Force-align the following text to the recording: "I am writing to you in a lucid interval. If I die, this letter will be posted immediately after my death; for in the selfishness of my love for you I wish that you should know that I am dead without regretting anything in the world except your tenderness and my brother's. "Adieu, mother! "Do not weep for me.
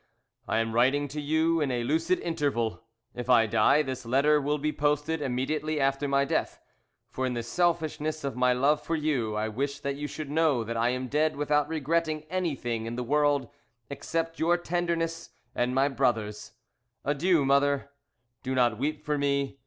"I 0.47 0.57
am 0.57 0.73
writing 0.73 1.07
to 1.09 1.21
you 1.21 1.61
in 1.61 1.69
a 1.69 1.83
lucid 1.83 2.17
interval. 2.21 2.81
If 3.13 3.29
I 3.29 3.45
die, 3.45 3.83
this 3.83 4.03
letter 4.03 4.41
will 4.41 4.57
be 4.57 4.73
posted 4.73 5.21
immediately 5.21 5.79
after 5.79 6.07
my 6.07 6.25
death; 6.25 6.59
for 7.11 7.27
in 7.27 7.35
the 7.35 7.43
selfishness 7.43 8.23
of 8.23 8.35
my 8.35 8.51
love 8.51 8.81
for 8.81 8.95
you 8.95 9.35
I 9.35 9.47
wish 9.47 9.79
that 9.81 9.97
you 9.97 10.07
should 10.07 10.31
know 10.31 10.63
that 10.63 10.75
I 10.75 10.89
am 10.89 11.07
dead 11.07 11.35
without 11.35 11.67
regretting 11.69 12.23
anything 12.31 12.87
in 12.87 12.95
the 12.95 13.03
world 13.03 13.47
except 13.91 14.39
your 14.39 14.57
tenderness 14.57 15.29
and 15.53 15.75
my 15.75 15.87
brother's. 15.87 16.53
"Adieu, 17.05 17.45
mother! 17.45 17.91
"Do 18.41 18.55
not 18.55 18.79
weep 18.79 19.03
for 19.05 19.19
me. 19.19 19.59